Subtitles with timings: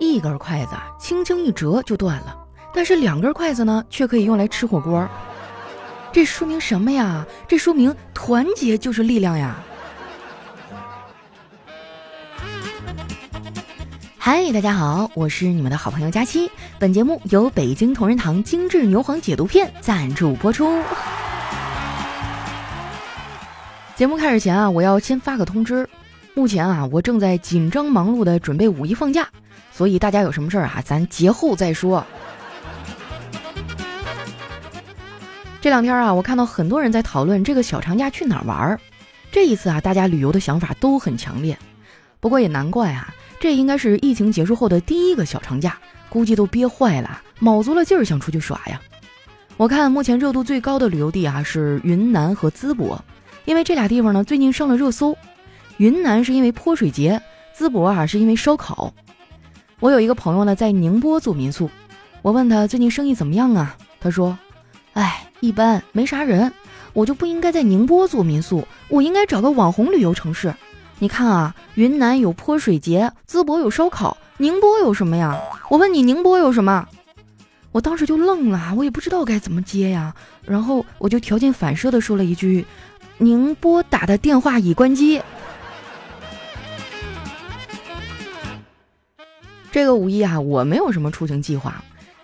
[0.00, 2.34] 一根筷子轻轻一折就断了，
[2.74, 5.06] 但是两根筷子呢，却可以用来吃火锅。
[6.10, 7.24] 这说明什么呀？
[7.46, 9.56] 这说明团结就是力量呀！
[14.18, 16.50] 嗨，大家好，我是你们的好朋友佳期。
[16.78, 20.82] 本节目由北京同仁堂精致牛黄解毒片赞助播出。
[23.94, 25.86] 节目开始前啊，我要先发个通知。
[26.34, 29.28] 目前啊，我正在紧张忙碌的准备五一放假，
[29.72, 32.04] 所以大家有什么事儿啊，咱节后再说。
[35.60, 38.80] 这两天啊，我看到很多人在讨论这个小长假去哪儿玩儿。
[39.32, 41.58] 这一次啊，大家旅游的想法都很强烈。
[42.20, 48.80] 不过也难怪啊，这应该是疫情结束后的第一个小长假，估计都憋坏了，卯足了劲儿想出去耍呀。
[49.56, 53.04] 我看目前热度最高的旅游地啊是云南和淄博。
[53.44, 55.16] 因为这俩地方呢，最近上了热搜。
[55.80, 57.22] 云南是因为泼水节，
[57.56, 58.92] 淄博啊是因为烧烤。
[59.78, 61.70] 我有一个朋友呢，在宁波做民宿，
[62.20, 63.78] 我问他最近生意怎么样啊？
[63.98, 64.36] 他说
[64.92, 66.52] ：“哎，一般，没啥人。
[66.92, 70.54] 我就不应该在宁波做民宿，我应该找个网红旅游城市。
[70.98, 75.40] 你看啊，云南有泼水节，淄博有烧烤，宁波有什么呀？
[75.70, 76.86] 我问你，宁波有什么？”
[77.72, 80.14] 我当时就愣了，我也不知道该怎么接呀。
[80.44, 82.66] 然后我就条件反射的说了一句。
[83.16, 85.22] 宁波打的电话已关机。
[89.80, 91.82] 这个五一啊，我没有什么出行计划。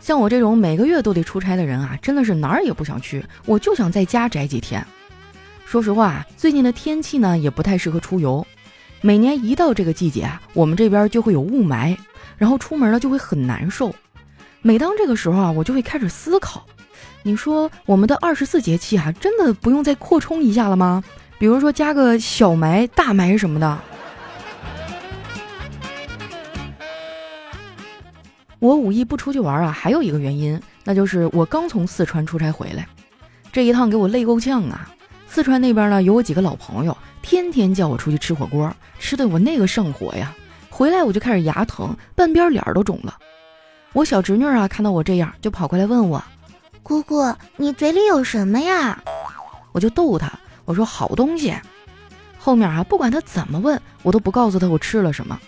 [0.00, 4.86] 像我这种每个月都得出差的人啊，真的是哪儿也不想去，我就想在家宅几天。
[5.64, 8.46] 说实话，最近的天气呢也不太适合出游。
[9.00, 11.96] 每年一到这个季节啊，我们这边就会有雾霾，
[12.36, 13.94] 然后出门呢就会很难受。
[14.60, 16.66] 每当这个时候啊，我就会开始思考。
[17.22, 21.02] 你说我们的二十四节气啊，真的不用再扩充一下了吗？
[21.38, 23.78] 比如说加个小霾、大霾什么的。
[28.60, 32.88] 我五一不出去玩啊，还有一个原因，那就是我刚从四川出差回来，
[33.52, 34.92] 这一趟给我累够呛啊！
[35.28, 40.34] 四川那边呢，有我几个老朋友，天天叫我出去吃火锅，吃的我那个上火呀。
[40.70, 43.16] 回来我就开始牙疼，半边脸都肿了。
[43.92, 46.22] 我小侄女啊，看到我这样，就跑过来问我。
[46.82, 49.00] 姑姑，你嘴里有什么呀？
[49.72, 50.32] 我就逗她，
[50.64, 51.54] 我说好东西。
[52.38, 55.38] 后面啊，不管他怎么问，我都不告诉他我吃了什么。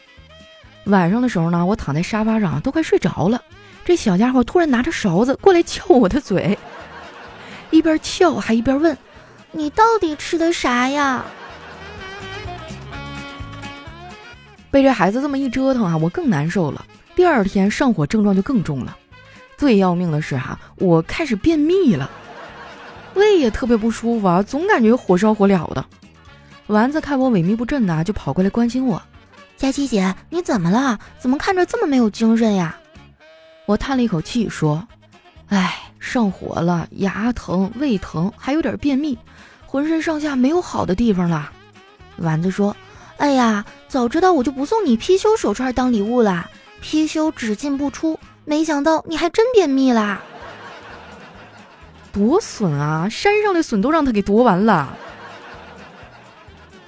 [0.85, 3.43] 晚上的时候呢，我躺在沙发上都快睡着了，
[3.85, 6.59] 这小家伙突然拿着勺子过来撬我的嘴，
[7.71, 8.97] 一边撬还一边问
[9.53, 11.25] ：“你到底吃的啥呀？”
[14.71, 16.85] 被这孩子这么一折腾啊，我更难受了。
[17.17, 18.97] 第二天上火症状就更重了。
[19.57, 22.11] 最要命的是哈，我开始便秘了，
[23.15, 25.85] 胃也特别不舒服啊，总感觉火烧火燎的。
[26.69, 29.03] 丸子看我萎靡不振的，就跑过来关心我
[29.61, 30.99] ：“佳琪姐，你怎么了？
[31.19, 32.75] 怎么看着这么没有精神呀？”
[33.69, 34.89] 我叹了一口气说
[35.49, 39.19] ：“哎，上火了，牙疼、胃疼，还有点便秘，
[39.67, 41.53] 浑身上下没有好的地方了。”
[42.17, 42.75] 丸子说
[43.19, 46.49] ：“哎呀，早知道我就不送你貔貅手串当礼物了，
[46.83, 50.23] 貔貅只进不出。”没想到你还真便秘啦！
[52.11, 53.07] 多损啊！
[53.11, 54.97] 山上的笋都让他给夺完了。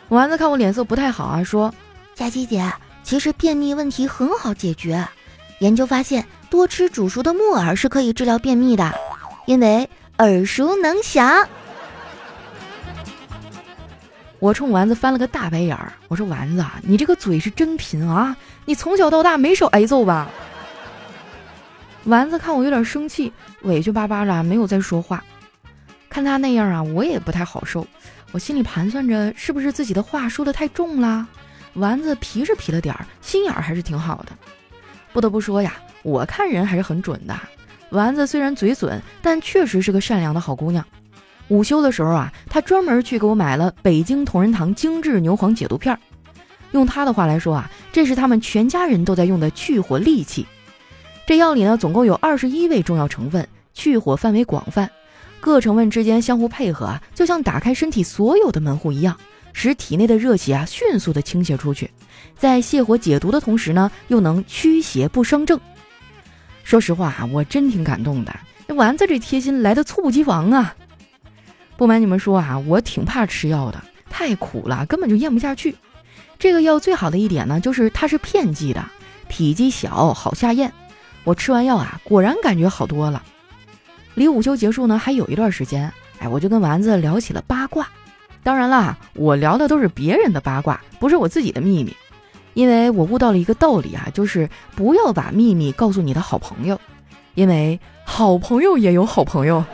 [0.08, 1.72] 丸子看我脸色不太好啊，说
[2.22, 2.72] ：“佳琪姐，
[3.02, 5.04] 其实便秘问题很好解决。
[5.58, 8.94] 研究发现，多吃煮熟的木耳是可以治疗便秘的，
[9.44, 11.48] 因为耳熟能详。”
[14.38, 18.36] 我冲丸子翻了个大白眼儿，我说：“丸子，你这个嘴是真贫啊！
[18.66, 20.30] 你从小到大没少挨揍吧？”
[22.06, 25.24] 丸子看我有点生气，委屈巴巴的，没有再说话。
[26.08, 27.84] 看他那样啊，我也不太好受。
[28.30, 31.26] 我心里盘算着，是不是自己的话说的太重了？
[31.74, 34.32] 丸子皮是皮了点儿，心眼儿还是挺好的。
[35.12, 37.38] 不得不说呀，我看人还是很准的。
[37.90, 40.84] 丸子虽然嘴损，但确实是个善良的好姑娘。
[41.48, 46.00] 午休的时候啊，她专门去给我买了北京同仁堂精致牛黄解毒片儿。
[46.70, 50.46] 用她的话来说啊，这是他们全家人都在用的去火利器。
[51.26, 54.90] 这药里呢，总共有二十一味中药成分，去火范围广泛，
[55.40, 59.18] 各成分之间相互配合啊，就像打开身体所有的门户一样，
[59.52, 61.90] 使体内的热气啊迅速的倾泻出去，
[62.36, 65.60] 在泻火解毒的同时呢，又能驱邪不伤正。
[66.64, 68.34] 说实话啊，我真挺感动的，
[68.68, 70.74] 这丸子这贴心来的猝不及防啊！
[71.76, 75.74] 不瞒你们说啊，我挺怕吃药的，太苦了，根本就咽不下去。
[76.38, 78.84] 这个药最好的一点呢，就是它是片剂的，
[79.28, 80.72] 体积小，好下咽。
[81.24, 83.22] 我吃完药啊，果然感觉好多了。
[84.14, 87.88] 离午休结束呢，还有一段时间，哎，我就跟丸子聊起了八卦。
[88.42, 91.96] 当然啦，我聊的都是别人的八卦，不是我自己的秘密。
[92.54, 96.78] 因为我悟到了一个道理啊，就是不要把秘密告诉你的好朋友，
[97.34, 99.64] 因为好朋友也有好朋友。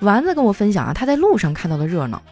[0.00, 2.22] 丸子跟我分享啊，他在路上看到的热闹。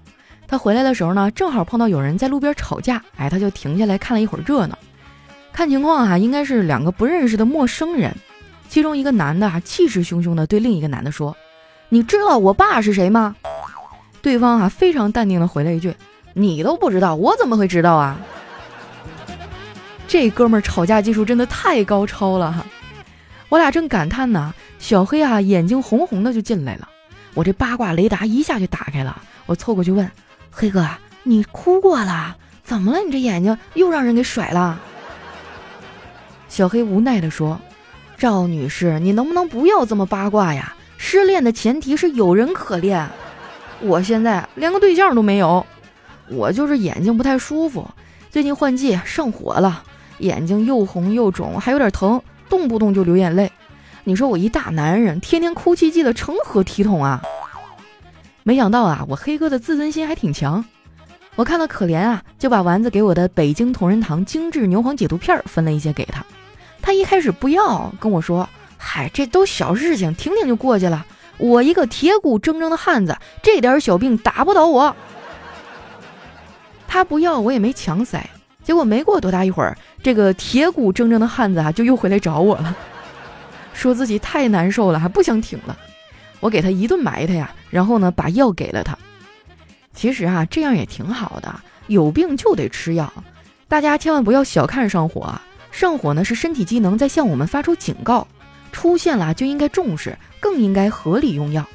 [0.47, 4.79] 他回来的时候呢，正好碰到有人在路边吵架，哎，他就停下来看了一会儿热闹。
[5.53, 8.15] 看情况啊，应该是两个不认识的陌生人。
[8.69, 11.37] 其中一个男的啊，气势汹汹的对另一个男的说
[11.89, 13.37] ：“你知道我爸是谁吗？”
[14.23, 15.95] 对方啊，非常淡定的回了一句
[16.35, 18.19] ：“你都不知道，我怎么会知道啊？”
[20.09, 22.65] 这哥们儿吵架技术真的太高超了哈！
[23.49, 26.89] 我俩正感叹呢，小黑啊，眼睛红红的就进来了。
[27.35, 30.09] 我这八卦雷达一下就打开了，我凑过去问
[30.51, 30.89] ：“黑哥，
[31.25, 32.37] 你哭过了？
[32.63, 33.01] 怎么了？
[33.01, 34.81] 你这眼睛又让人给甩了？”
[36.49, 37.61] 小黑无奈的说。
[38.17, 40.73] 赵女士，你能不能不要这么八卦呀？
[40.99, 43.09] 失恋的前提是有人可恋，
[43.81, 45.65] 我现在连个对象都没有，
[46.29, 47.87] 我就是眼睛不太舒服，
[48.31, 49.83] 最近换季上火了，
[50.19, 53.51] 眼睛又红又肿，还有点疼，动不动就流眼泪。
[54.05, 57.21] 你说我一大男人，天天哭唧唧的，成何体统啊？
[58.43, 60.65] 没想到啊，我黑哥的自尊心还挺强，
[61.35, 66.25] 我看到可怜啊，就把丸子给我的北京同仁堂精致牛黄解毒片分了一些给他。
[66.81, 68.49] 他一开始不要跟我说
[68.89, 71.05] ：“嗨，这都小事情，听听就过去了。
[71.39, 74.95] 我一个铁骨铮铮的汉子，这点小病打不倒我。”
[76.87, 78.25] 他不要，我也没强塞。
[78.63, 82.75] 结果没过多大一会儿，这个铁骨铮铮的汉子啊，就又回来找我了，
[83.75, 85.77] 说自己太难受了，还不想挺了。
[86.39, 88.97] 我给他一顿埋汰呀，然后呢，把药给了他。
[89.93, 91.55] 其实啊，这样也挺好的，
[91.89, 93.13] 有病就得吃药。
[93.69, 95.43] 大家千万不要小看上火啊。
[95.73, 98.27] 上火呢是身体机能在向我们发出警告，
[98.73, 101.67] 出现了就应该重视，更应该合理用药。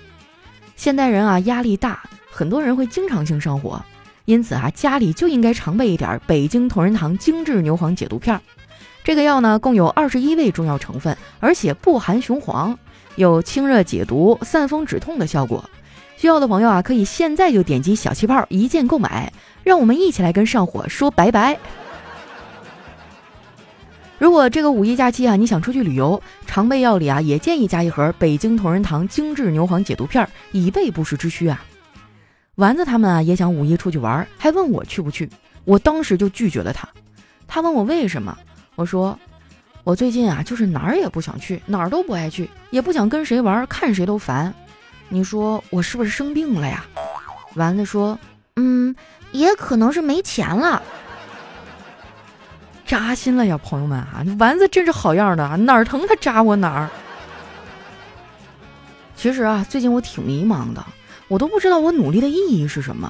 [0.76, 3.84] 现代人啊压力大，很多人会经常性上火，
[4.26, 8.40] 因此啊家里就应该常备一点北京同仁堂精致牛黄解毒片。
[9.04, 12.78] 这个药呢共有二十一味中药成分，而且不含雄黄，
[13.16, 15.70] 有清热解毒、散风止痛的效果。
[16.18, 19.34] 需要的朋友啊可以现在就点击小气泡一键购买，
[19.64, 21.58] 让我们一起来跟上火说拜拜。
[24.22, 31.66] 如果这个五一假期啊，你想出去旅游，常备药里啊也建议加一盒北京同仁堂精致牛黄解毒片，以备不时之需啊。
[32.54, 35.28] 丸子他们啊也想五一出去玩，还问我去不去，
[35.66, 36.88] 我当时就拒绝了他。
[37.48, 38.38] 他问我为什么，
[38.76, 39.18] 我说
[39.84, 44.54] 我最近啊就是哪儿也不想去，哪儿都不爱去，也不想跟谁玩，看谁都烦。
[45.10, 46.86] 你说我是不是生病了呀？
[47.56, 48.20] 丸子说，
[48.58, 48.96] 嗯，
[49.32, 50.80] 也可能是没钱了。
[52.92, 54.22] 扎心了呀，朋友们啊！
[54.38, 56.90] 丸子真是好样的，哪儿疼他扎我哪儿。
[59.16, 60.86] 其实啊，最近我挺迷茫的，
[61.30, 63.10] 我都不知道我努力的意义是什么。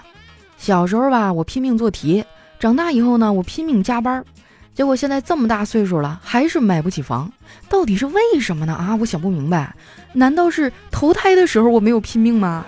[0.56, 2.24] 小时候吧，我拼命做题；
[2.60, 4.24] 长大以后呢，我拼命加班。
[4.76, 7.34] 结果现在这么大岁数了，还是买不起房，
[7.68, 8.76] 到底是为什么呢？
[8.76, 9.76] 啊，我想不明白。
[10.14, 12.64] 难道是投胎的时候我没有拼命吗？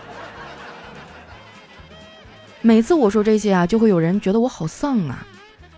[2.62, 5.24] 每次我说这些啊，就会有人觉得我好丧啊。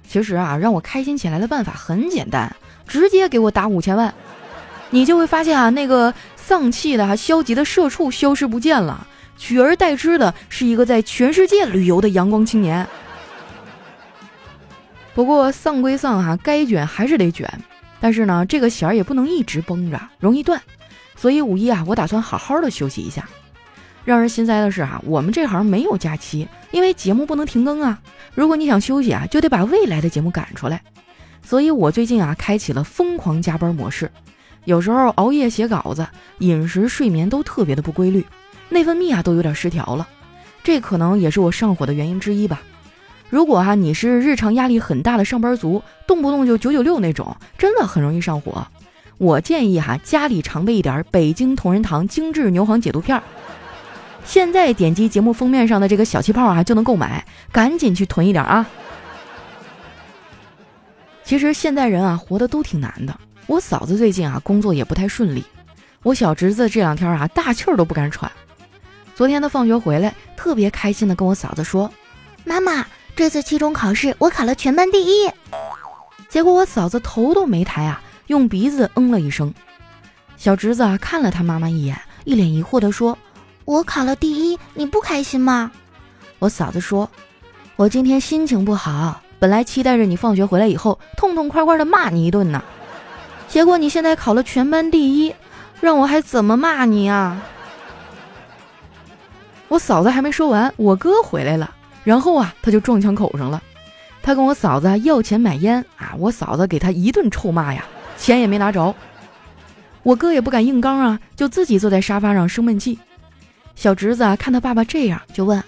[0.07, 2.55] 其实啊，让我开心起来的办法很简单，
[2.87, 4.13] 直接给我打五千万，
[4.89, 9.05] 你就会发现啊，那个丧气的、消极的社畜消失不见了，
[9.37, 12.87] 取而代之的是一个在全世界旅游的阳光青年。
[15.13, 17.49] 不过丧归丧哈，该卷还是得卷，
[17.99, 20.61] 但是呢，这个弦儿也不能一直绷着，容易断，
[21.15, 23.27] 所以五一啊，我打算好好的休息一下。
[24.05, 27.99] 让人心塞的是啊，我们这行没有假期，因为节目不能停更啊。
[28.35, 30.81] 如果你想休息啊，就得把未来的节目赶出来。
[31.41, 34.11] 所以我最近啊，开启了疯狂加班模式，
[34.65, 36.07] 有时候熬夜写稿子，
[36.37, 38.23] 饮食睡眠都特别的不规律，
[38.69, 40.07] 内分泌啊都有点失调了。
[40.63, 42.61] 这可能也是我上火的原因之一吧。
[43.31, 48.67] 如果哈你是日常压力很大的上班族，动不动就九九六那种，真的很容易上火。
[49.17, 53.19] 我建议哈家里常备一点北京同仁堂精致牛黄解毒片。
[54.25, 58.65] 现在点击节目封面上的这个小气泡啊，就能购买，赶紧去囤一点啊！
[61.23, 63.17] 其实现代人啊，活得都挺难的。
[63.47, 65.43] 我嫂子最近啊，工作也不太顺利。
[66.03, 68.29] 我小侄子这两天啊，大气儿都不敢喘。
[69.15, 71.89] 昨天他放学回来，特别开心的跟我嫂子说
[72.43, 75.31] ：“妈妈，这次期中考试我考了全班第一。”
[76.27, 79.53] 结果我嫂子头都没抬啊，用鼻子嗯了一声。
[80.35, 83.17] 小侄子啊，看了他妈妈一眼，一脸疑惑的说。
[83.65, 85.71] 我考了第一，你不开心吗？
[86.37, 87.09] 我嫂子说，
[87.75, 92.63] 我今天心情不好，本来期待着你放学回来以后痛痛快快的骂你一顿呢，
[93.47, 95.33] 结果你现在考了全班第一，
[95.81, 97.41] 让我还怎么骂你啊？
[99.67, 103.59] 我嫂子还没说完，我哥回来了，然后啊，他就撞枪口上了。
[104.21, 107.83] 他跟我嫂子要钱买烟啊，我嫂子给他一顿臭骂呀，
[108.15, 108.93] 钱也没拿着。
[110.03, 112.99] 我哥也不敢硬刚啊，就自己坐在沙发上生闷气。
[113.75, 115.63] 小侄子啊，看他爸爸这样，就问：“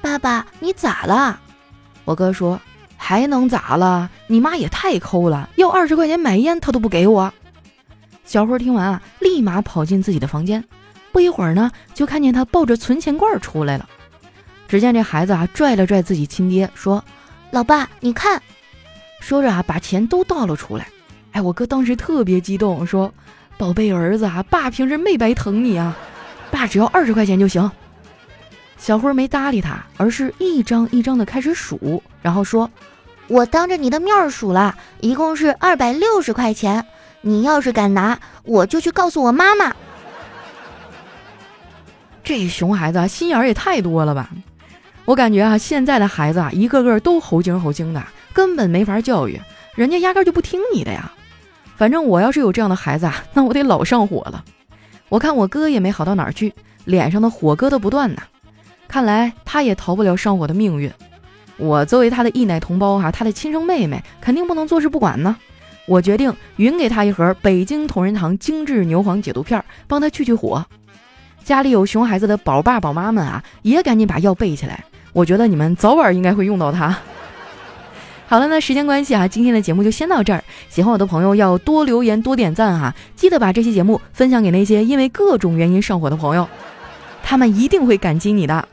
[0.00, 1.38] 爸爸，你咋了？”
[2.06, 2.58] 我哥说
[2.96, 4.08] ：“还能咋了？
[4.26, 7.32] 你妈也太抠了，要二十块钱买烟，他都不给我。”
[8.24, 10.64] 小辉听完啊，立马跑进自己的房间。
[11.12, 13.88] 不一会儿呢，就看见他抱着存钱罐出来了。
[14.68, 17.02] 只见这孩子啊，拽了拽自己亲爹，说
[17.50, 18.40] ：“老爸，你看。”
[19.20, 20.86] 说着啊，把钱都倒了出来。
[21.32, 23.12] 哎，我哥当时特别激动，说
[23.58, 25.96] ：“宝贝儿子啊，爸平时没白疼你啊。”
[26.50, 27.70] 爸只要二十块钱就行。
[28.76, 32.70] 小辉没搭理他，而是一张一张的开始数，然后说
[33.26, 36.84] ：“我当着你的面数了，一共是二百六十块钱。
[37.20, 39.74] 你要是敢拿，我就去告诉我妈妈。”
[42.22, 44.30] 这熊孩子，心眼儿也太多了吧！
[45.04, 48.02] 我感觉啊，现在的孩子啊，一个个都猴精猴精的，
[48.32, 49.40] 根本没法教育，
[49.74, 51.12] 人家压根就不听你的呀。
[51.76, 54.44] 反正我要是有这样的孩子啊，那我得老上火了。
[55.08, 56.52] 我看我哥也没好到哪儿去，
[56.84, 58.22] 脸上的火疙瘩不断呢。
[58.86, 60.90] 看来他也逃不了上火的命运。
[61.56, 65.36] 我作为他的异奶同胞哈，他的亲生妹妹，肯定不能坐视不管呢。
[65.86, 70.64] 我决定匀给他一盒北京同仁堂精致牛黄解毒片，帮他去去火。
[71.42, 74.84] 家里有熊孩子的宝爸宝妈们啊，也赶紧把药备起来。
[75.14, 76.96] 我觉得你们早晚应该会用到它。
[78.30, 80.44] 好了，那时间关系啊，今天的节目就先到这儿。
[80.68, 86.46] 喜欢我的朋友要多留言、多点赞哈，记得把这期节目分享给那些因为各种原因上火的朋友，
[87.22, 88.68] 他们一定会感激你的。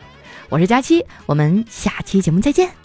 [0.49, 2.84] 我是佳期，我们下期节目再见。